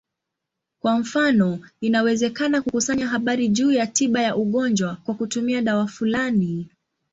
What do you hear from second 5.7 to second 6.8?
fulani.